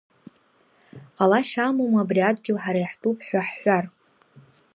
Ҟалашьа 1.15 1.63
амоума 1.67 1.99
абри 2.03 2.21
адгьыл 2.21 2.57
ҳара 2.63 2.79
иаҳтәуп 2.81 3.17
ҳәа 3.27 3.41
ҳҳәар?! 3.47 3.85